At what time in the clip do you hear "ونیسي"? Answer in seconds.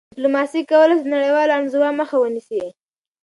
2.19-2.61